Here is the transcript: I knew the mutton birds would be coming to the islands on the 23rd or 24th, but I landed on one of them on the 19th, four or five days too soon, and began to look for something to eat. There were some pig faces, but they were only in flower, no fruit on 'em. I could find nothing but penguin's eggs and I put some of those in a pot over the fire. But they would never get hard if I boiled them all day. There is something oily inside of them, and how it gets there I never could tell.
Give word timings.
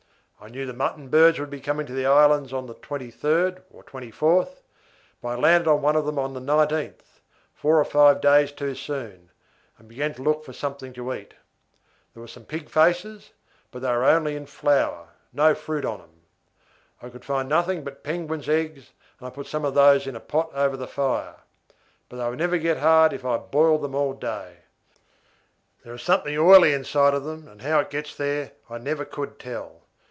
I 0.43 0.47
knew 0.49 0.65
the 0.65 0.73
mutton 0.73 1.09
birds 1.09 1.39
would 1.39 1.51
be 1.51 1.59
coming 1.59 1.85
to 1.85 1.93
the 1.93 2.07
islands 2.07 2.51
on 2.51 2.65
the 2.65 2.73
23rd 2.73 3.61
or 3.69 3.83
24th, 3.83 4.63
but 5.21 5.27
I 5.27 5.35
landed 5.35 5.69
on 5.71 5.83
one 5.83 5.95
of 5.95 6.07
them 6.07 6.17
on 6.17 6.33
the 6.33 6.39
19th, 6.39 7.21
four 7.53 7.79
or 7.79 7.85
five 7.85 8.21
days 8.21 8.51
too 8.51 8.73
soon, 8.73 9.29
and 9.77 9.87
began 9.87 10.15
to 10.15 10.23
look 10.23 10.43
for 10.43 10.51
something 10.51 10.93
to 10.93 11.13
eat. 11.13 11.35
There 12.15 12.21
were 12.21 12.27
some 12.27 12.45
pig 12.45 12.69
faces, 12.71 13.33
but 13.69 13.83
they 13.83 13.91
were 13.91 14.03
only 14.03 14.35
in 14.35 14.47
flower, 14.47 15.09
no 15.31 15.53
fruit 15.53 15.85
on 15.85 16.01
'em. 16.01 16.21
I 17.03 17.09
could 17.09 17.23
find 17.23 17.47
nothing 17.47 17.83
but 17.83 18.03
penguin's 18.03 18.49
eggs 18.49 18.93
and 19.19 19.27
I 19.27 19.29
put 19.29 19.45
some 19.45 19.63
of 19.63 19.75
those 19.75 20.07
in 20.07 20.15
a 20.15 20.19
pot 20.19 20.49
over 20.55 20.75
the 20.75 20.87
fire. 20.87 21.35
But 22.09 22.17
they 22.17 22.27
would 22.27 22.39
never 22.39 22.57
get 22.57 22.77
hard 22.77 23.13
if 23.13 23.23
I 23.23 23.37
boiled 23.37 23.83
them 23.83 23.93
all 23.93 24.13
day. 24.13 24.55
There 25.83 25.93
is 25.93 26.01
something 26.01 26.35
oily 26.35 26.73
inside 26.73 27.13
of 27.13 27.25
them, 27.25 27.47
and 27.47 27.61
how 27.61 27.77
it 27.81 27.91
gets 27.91 28.15
there 28.15 28.53
I 28.71 28.79
never 28.79 29.05
could 29.05 29.37
tell. 29.37 29.79